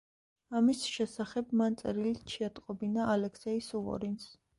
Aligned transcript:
ამის 0.59 0.79
შესახებ 0.93 1.51
მან 1.61 1.77
წერილით 1.81 2.33
შეატყობინა 2.37 3.05
ალექსეი 3.17 3.61
სუვორინს. 3.67 4.27